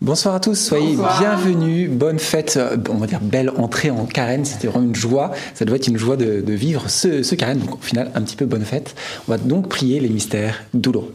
[0.00, 2.58] Bonsoir à tous, soyez bienvenus, bonne fête,
[2.90, 5.96] on va dire belle entrée en carême, c'était vraiment une joie, ça doit être une
[5.96, 8.96] joie de, vivre ce, ce, carême, donc au final un petit peu bonne fête.
[9.28, 11.14] On va donc prier les mystères douloureux.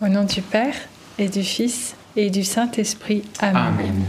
[0.00, 0.76] Au nom du Père
[1.18, 3.56] et du Fils et du Saint-Esprit, Amen.
[3.56, 4.04] Amen.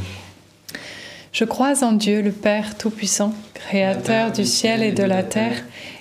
[1.31, 5.63] Je crois en Dieu le Père Tout-Puissant, Créateur du ciel et de la terre,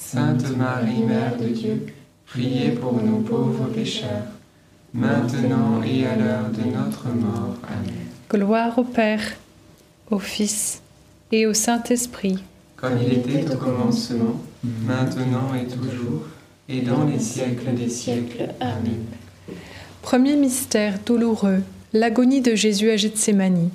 [0.00, 1.86] Sainte Marie, Mère de Dieu,
[2.26, 4.24] priez pour nous pauvres pécheurs
[4.92, 7.56] maintenant et à l'heure de notre mort.
[7.68, 8.06] Amen.
[8.28, 9.22] Gloire au Père,
[10.10, 10.82] au Fils
[11.30, 12.42] et au Saint-Esprit.
[12.76, 16.24] Comme il était au commencement, maintenant et toujours,
[16.68, 18.48] et dans les siècles des siècles.
[18.60, 19.04] Amen.
[20.02, 21.62] Premier mystère douloureux,
[21.92, 23.70] l'agonie de Jésus à Gethsémanie.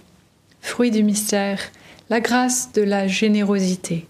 [0.61, 1.59] Fruit du mystère,
[2.09, 4.07] la grâce de la générosité.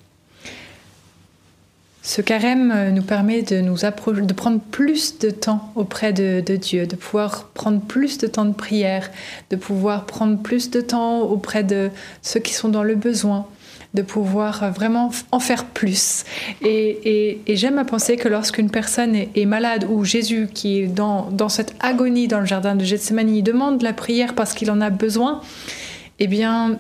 [2.06, 7.48] Ce carême euh, nous permet de prendre plus de temps auprès de, Dieu, de pouvoir
[7.56, 9.10] prendre plus de temps de prière,
[9.50, 11.90] de pouvoir prendre plus de temps auprès de
[12.22, 13.48] ceux qui sont dans le besoin,
[13.96, 16.26] de pouvoir euh, vraiment en faire plus.
[16.62, 21.50] Et, j'aime à penser que lorsqu'une personne est, malade ou Jésus qui est dans, dans
[21.50, 25.42] cette agonie dans le jardin de Gethsemane demande la prière parce qu'il en a besoin,
[26.20, 26.78] eh bien,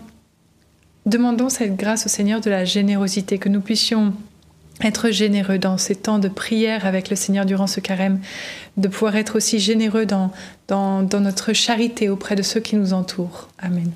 [1.07, 4.13] demandons cette grâce au Seigneur de la générosité, que nous puissions
[4.81, 8.19] être généreux dans ces temps de prière avec le Seigneur durant ce carême,
[8.77, 10.31] de pouvoir être aussi généreux dans,
[10.67, 13.47] dans, notre charité auprès de ceux qui nous entourent.
[13.59, 13.91] Amen.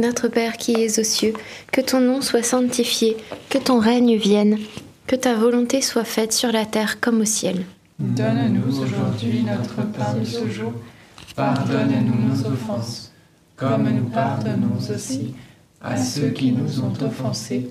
[0.00, 1.34] Notre Père qui es aux cieux,
[1.72, 3.16] que ton nom soit sanctifié,
[3.48, 4.58] que ton règne vienne,
[5.06, 7.64] que ta volonté soit faite sur la terre comme au ciel.
[7.98, 10.72] Donne-nous aujourd'hui notre pain de ce jour.
[11.34, 13.12] Pardonne-nous nos offenses,
[13.56, 15.34] comme nous pardonnons aussi
[15.82, 17.70] à ceux qui nous ont offensés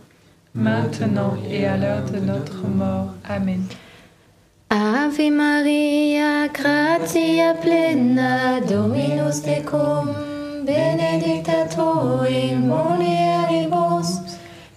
[0.53, 3.13] maintenant et à l'heure de notre mort.
[3.29, 3.63] Amen.
[4.69, 10.09] Ave Maria, gratia plena, Dominus tecum,
[10.65, 14.21] benedicta tu in mulieribus,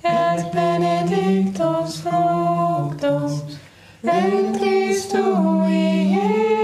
[0.04, 3.42] et benedictus fructus
[4.02, 6.63] ventris tui,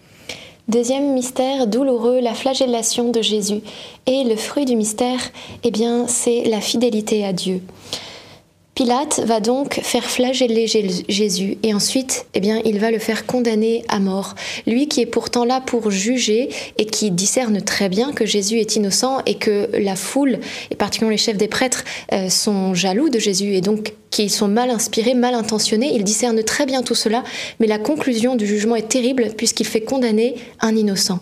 [0.71, 3.59] Deuxième mystère douloureux, la flagellation de Jésus.
[4.07, 5.19] Et le fruit du mystère,
[5.65, 7.61] eh bien, c'est la fidélité à Dieu.
[8.73, 13.25] Pilate va donc faire flageller Jé- Jésus et ensuite, eh bien, il va le faire
[13.25, 14.33] condamner à mort.
[14.65, 16.47] Lui qui est pourtant là pour juger
[16.77, 20.39] et qui discerne très bien que Jésus est innocent et que la foule,
[20.71, 21.83] et particulièrement les chefs des prêtres,
[22.13, 25.93] euh, sont jaloux de Jésus et donc qui sont mal inspirés, mal intentionnés.
[25.95, 27.23] Il discerne très bien tout cela,
[27.59, 31.19] mais la conclusion du jugement est terrible puisqu'il fait condamner un innocent.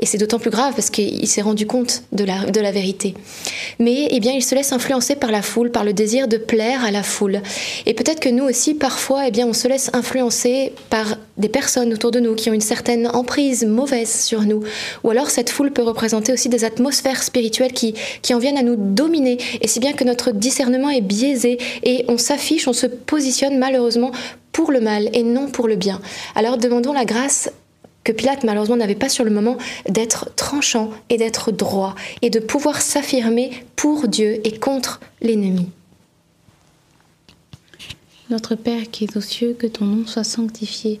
[0.00, 3.14] Et c'est d'autant plus grave parce qu'il s'est rendu compte de la, de la vérité.
[3.78, 6.84] Mais eh bien, il se laisse influencer par la foule, par le désir de plaire
[6.84, 7.40] à la foule.
[7.86, 11.92] Et peut-être que nous aussi, parfois, eh bien, on se laisse influencer par des personnes
[11.92, 14.62] autour de nous qui ont une certaine emprise mauvaise sur nous.
[15.04, 18.62] Ou alors cette foule peut représenter aussi des atmosphères spirituelles qui, qui en viennent à
[18.62, 19.36] nous dominer.
[19.60, 24.12] Et si bien que notre discernement est biaisé et on s'affiche, on se positionne malheureusement
[24.52, 26.00] pour le mal et non pour le bien.
[26.34, 27.50] Alors demandons la grâce
[28.04, 29.58] que Pilate malheureusement n'avait pas sur le moment
[29.88, 35.68] d'être tranchant et d'être droit et de pouvoir s'affirmer pour Dieu et contre l'ennemi.
[38.30, 41.00] Notre Père qui es aux cieux, que ton nom soit sanctifié,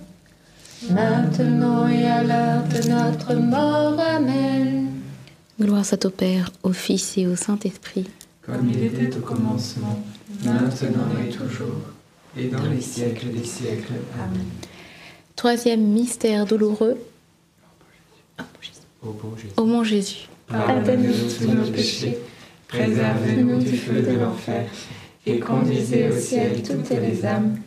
[0.89, 3.99] maintenant et à l'heure de notre mort.
[3.99, 4.89] Amen.
[5.59, 8.07] Gloire soit au Père, au Fils et au Saint-Esprit.
[8.41, 10.03] Comme il était au commencement,
[10.43, 11.81] maintenant et toujours,
[12.35, 13.93] et dans les siècles des siècles.
[14.15, 14.47] Amen.
[15.35, 16.97] Troisième mystère douloureux,
[18.37, 20.27] bon Jésus, au mont Jésus.
[20.47, 22.17] Pardonnez-nous tous nos péchés,
[22.67, 24.65] préservez-nous du feu de l'enfer,
[25.25, 27.57] et conduisez au ciel toutes les âmes,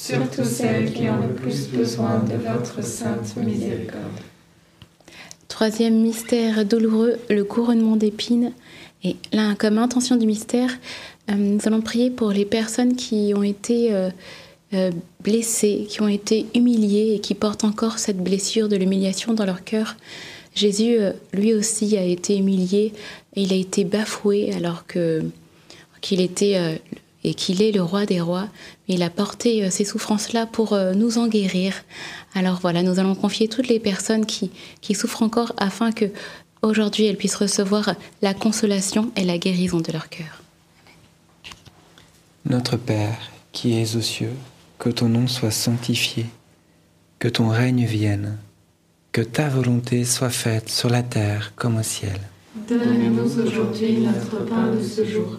[0.00, 4.20] surtout celles qui ont le plus besoin de votre sainte miséricorde.
[5.48, 8.52] Troisième mystère douloureux, le couronnement d'épines.
[9.04, 10.70] Et là, comme intention du mystère,
[11.30, 14.10] euh, nous allons prier pour les personnes qui ont été euh,
[14.72, 14.90] euh,
[15.22, 19.64] blessées, qui ont été humiliées et qui portent encore cette blessure de l'humiliation dans leur
[19.64, 19.96] cœur.
[20.54, 20.96] Jésus,
[21.32, 22.92] lui aussi, a été humilié,
[23.36, 26.80] il a été bafoué alors qu'il était
[27.24, 28.48] et qu'il est le roi des rois,
[28.88, 31.74] mais il a porté euh, ces souffrances-là pour euh, nous en guérir.
[32.34, 34.50] Alors voilà, nous allons confier toutes les personnes qui,
[34.80, 36.06] qui souffrent encore afin que
[36.62, 40.42] aujourd'hui elles puissent recevoir la consolation et la guérison de leur cœur.
[42.46, 44.32] Notre Père, qui es aux cieux,
[44.78, 46.26] que ton nom soit sanctifié,
[47.18, 48.38] que ton règne vienne,
[49.12, 52.18] que ta volonté soit faite sur la terre comme au ciel.
[52.68, 55.38] Donne-nous aujourd'hui notre pain de ce jour.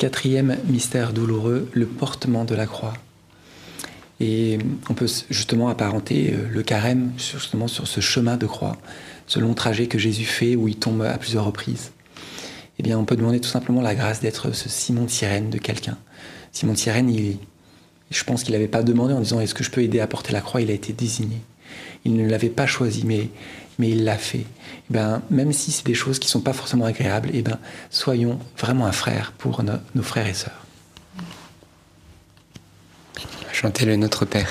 [0.00, 2.94] Quatrième mystère douloureux, le portement de la croix.
[4.18, 4.56] Et
[4.88, 8.78] on peut justement apparenter euh, le carême justement sur ce chemin de croix,
[9.26, 11.92] ce long trajet que Jésus fait où il tombe à plusieurs reprises.
[12.78, 15.98] Eh bien, on peut demander tout simplement la grâce d'être ce Simon de de quelqu'un.
[16.50, 17.34] Simon de
[18.10, 20.32] je pense qu'il n'avait pas demandé en disant est-ce que je peux aider à porter
[20.32, 21.42] la croix, il a été désigné.
[22.06, 23.28] Il ne l'avait pas choisi, mais,
[23.80, 24.44] mais il l'a fait.
[24.46, 27.58] Eh ben, même si c'est des choses qui ne sont pas forcément agréables, eh ben,
[27.90, 30.64] soyons vraiment un frère pour no- nos frères et sœurs.
[33.52, 34.50] Chantez le Notre Père.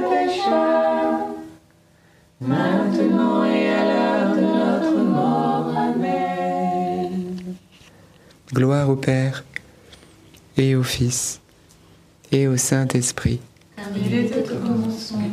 [8.53, 9.45] Gloire au Père,
[10.57, 11.39] et au Fils,
[12.33, 13.39] et au Saint-Esprit.
[13.95, 15.29] Il était au commencement,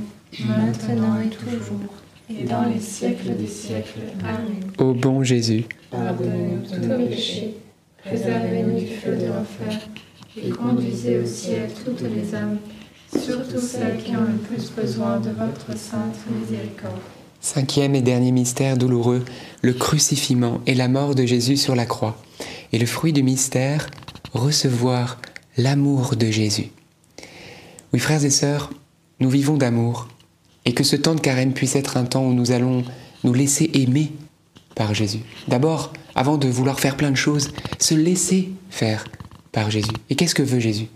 [0.47, 1.95] maintenant et toujours,
[2.31, 4.03] et dans les siècles des siècles.
[4.21, 4.71] Amen.
[4.79, 7.57] Ô bon Jésus, Pardonnez-nous tous nos péchés,
[8.05, 9.81] préservez-nous du feu de l'enfer,
[10.41, 12.59] et conduisez au ciel toutes les âmes,
[13.11, 17.01] surtout celles qui ont le plus besoin de votre sainte miséricorde.
[17.41, 19.25] Cinquième et dernier mystère douloureux,
[19.63, 22.21] le crucifixion et la mort de Jésus sur la croix.
[22.73, 23.89] Et le fruit du mystère,
[24.33, 25.21] recevoir
[25.57, 26.71] l'amour de Jésus.
[27.93, 28.71] Oui, frères et sœurs,
[29.21, 30.09] nous vivons d'amour.
[30.65, 32.85] Et que ce temps de carême puisse être un temps où nous allons
[33.25, 34.13] nous laisser aimer
[34.75, 35.21] par Jésus.
[35.47, 39.05] D'abord, avant de vouloir faire plein de choses, se laisser faire
[39.53, 39.93] par Jésus.
[40.11, 40.89] Et qu'est-ce que veut Jésus?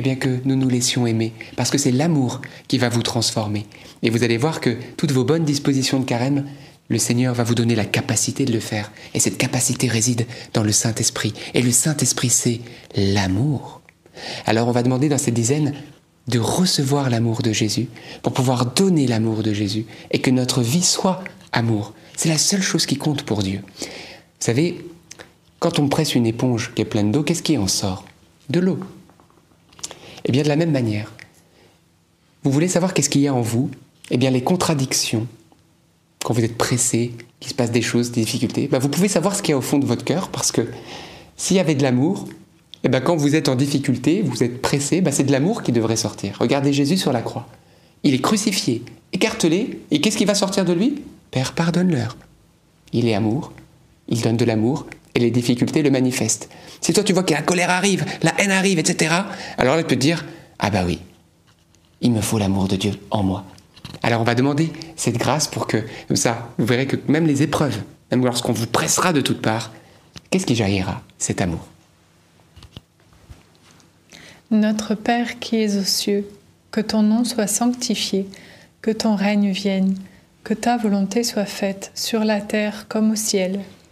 [0.00, 3.66] Eh bien que nous nous laissions aimer, parce que c'est l'amour qui va vous transformer.
[4.02, 6.46] Et vous allez voir que toutes vos bonnes dispositions de carême,
[6.88, 8.92] le Seigneur va vous donner la capacité de le faire.
[9.12, 11.34] Et cette capacité réside dans le Saint-Esprit.
[11.52, 12.60] Et le Saint-Esprit, c'est
[12.96, 13.82] l'amour.
[14.46, 15.74] Alors on va demander dans cette dizaine
[16.28, 17.88] de recevoir l'amour de Jésus
[18.22, 21.92] pour pouvoir donner l'amour de Jésus et que notre vie soit amour.
[22.16, 23.60] C'est la seule chose qui compte pour Dieu.
[23.80, 23.86] Vous
[24.38, 24.82] savez,
[25.58, 28.06] quand on presse une éponge qui est pleine d'eau, qu'est-ce qui en sort?
[28.48, 28.78] De l'eau.
[30.24, 31.12] Eh bien, de la même manière,
[32.42, 33.70] vous voulez savoir qu'est-ce qu'il y a en vous?
[34.10, 35.26] Eh bien, les contradictions,
[36.24, 39.34] quand vous êtes pressé, qu'il se passe des choses, des difficultés, bah, vous pouvez savoir
[39.34, 40.68] ce qu'il y a au fond de votre cœur parce que
[41.36, 42.28] s'il y avait de l'amour,
[42.82, 45.72] Et ben quand vous êtes en difficulté, vous êtes pressé, ben c'est de l'amour qui
[45.72, 46.36] devrait sortir.
[46.40, 47.46] Regardez Jésus sur la croix.
[48.02, 51.02] Il est crucifié, écartelé, et qu'est-ce qui va sortir de lui?
[51.30, 52.16] Père, pardonne-leur.
[52.92, 53.52] Il est amour,
[54.08, 56.48] il donne de l'amour, et les difficultés le manifestent.
[56.80, 59.14] Si toi tu vois que la colère arrive, la haine arrive, etc.,
[59.58, 60.24] alors là tu peux te dire,
[60.58, 61.00] ah bah oui,
[62.00, 63.44] il me faut l'amour de Dieu en moi.
[64.02, 67.82] Alors on va demander cette grâce pour que, ça, vous verrez que même les épreuves,
[68.10, 69.72] même lorsqu'on vous pressera de toutes parts,
[70.30, 71.66] qu'est-ce qui jaillira Cet amour?
[74.50, 76.28] Notre Père qui es aux cieux,
[76.70, 78.26] que ton nom soit sanctifié,
[78.82, 79.94] que ton règne vienne,
[80.44, 83.60] que ta volonté soit faite sur la terre comme au ciel.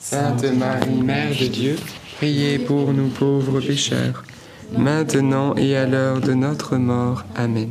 [0.00, 1.76] Sainte Marie, Mère de Dieu,
[2.16, 4.24] priez pour nous pauvres pécheurs,
[4.76, 7.24] maintenant et à l'heure de notre mort.
[7.36, 7.68] Amen.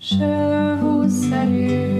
[0.00, 1.99] Je vous salue,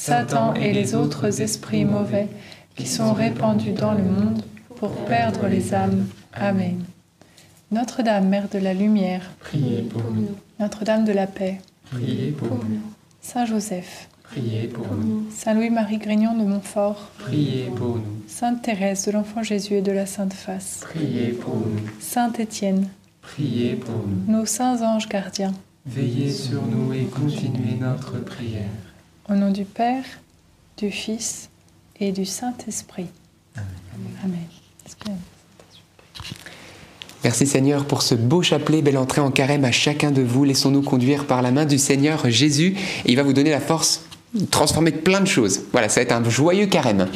[0.00, 2.26] Satan et les autres esprits mauvais
[2.74, 4.42] qui sont répandus dans le monde
[4.76, 6.06] pour perdre les âmes.
[6.32, 6.82] Amen.
[7.70, 10.30] Notre-Dame, Mère de la Lumière, priez pour nous.
[10.58, 11.60] Notre-Dame de la Paix,
[11.90, 12.80] priez pour nous.
[13.20, 15.26] Saint Joseph, priez pour nous.
[15.30, 18.22] Saint Louis-Marie Grignon de Montfort, priez pour nous.
[18.26, 21.78] Sainte Thérèse de l'Enfant Jésus et de la Sainte Face, priez pour nous.
[22.00, 22.88] Saint Étienne,
[23.20, 24.32] priez pour nous.
[24.32, 25.52] Nos saints anges gardiens,
[25.84, 28.64] veillez sur nous et continuez notre prière.
[29.30, 30.02] Au nom du Père,
[30.76, 31.50] du Fils
[32.00, 33.06] et du Saint-Esprit.
[34.24, 34.40] Amen.
[37.22, 40.42] Merci Seigneur pour ce beau chapelet, belle entrée en carême à chacun de vous.
[40.42, 44.02] Laissons-nous conduire par la main du Seigneur Jésus et il va vous donner la force
[44.50, 45.62] transformer plein de choses.
[45.72, 47.08] Voilà, ça va être un joyeux carême.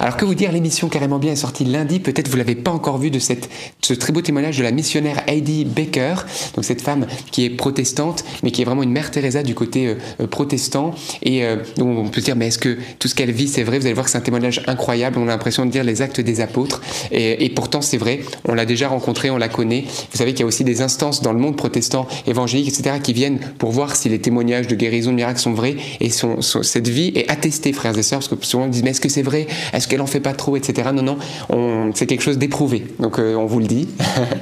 [0.00, 2.98] Alors que vous dire, l'émission Carrément Bien est sortie lundi, peut-être vous l'avez pas encore
[2.98, 3.48] vu de cette,
[3.80, 6.16] ce très beau témoignage de la missionnaire Heidi Baker,
[6.54, 9.86] donc cette femme qui est protestante, mais qui est vraiment une mère Teresa du côté
[9.86, 10.94] euh, euh, protestant.
[11.22, 13.78] Et euh, on peut se dire, mais est-ce que tout ce qu'elle vit, c'est vrai?
[13.78, 16.20] Vous allez voir que c'est un témoignage incroyable, on a l'impression de dire les actes
[16.20, 19.84] des apôtres, et, pourtant c'est vrai, on l'a déjà rencontré, on la connaît.
[20.12, 23.14] Vous savez qu'il y a aussi des instances dans le monde protestant, évangélique, etc., qui
[23.14, 26.88] viennent pour voir si les témoignages de guérison, de miracles sont vrais, et sont cette
[26.88, 29.22] vie est attestée, frères et sœurs, parce que souvent on dit, mais est-ce que c'est
[29.22, 29.46] vrai?
[29.72, 30.90] Est-ce qu'elle en fait pas trop, etc.
[30.92, 32.86] Non, non, c'est quelque chose d'éprouvé.
[32.98, 33.88] Donc euh, on vous le dit.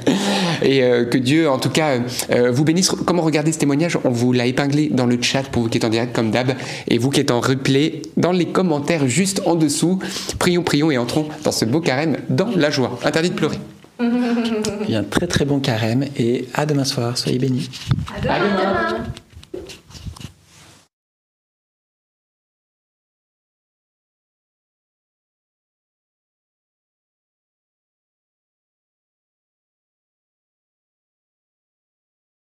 [0.61, 1.99] et euh, que Dieu, en tout cas,
[2.31, 2.89] euh, vous bénisse.
[2.89, 3.97] Comment regarder ce témoignage?
[4.03, 6.53] On vous l'a épinglé dans le chat pour vous qui êtes en direct comme d'hab,
[6.87, 9.99] et vous qui êtes en replay, dans les commentaires juste en dessous.
[10.39, 12.99] Prions, prions et entrons dans ce beau carême dans la joie.
[13.03, 13.57] Interdit de pleurer.
[13.99, 17.17] Il y a un très très bon carême et à demain soir.
[17.17, 17.69] Soyez bénis.
[18.27, 19.05] À demain.